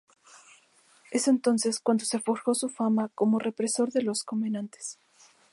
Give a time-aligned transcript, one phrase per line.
[1.11, 4.97] Es entonces cuando se forjó su fama como represor de los "covenanters".